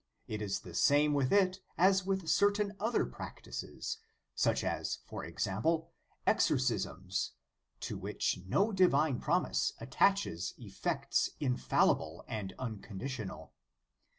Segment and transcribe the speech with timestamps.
[0.27, 3.97] It is the same with it as with certain other prac tices,
[4.33, 5.91] such as, for example,
[6.25, 7.33] exorcisms,
[7.81, 13.53] to which no divine promise attaches effects infallible and unconditional.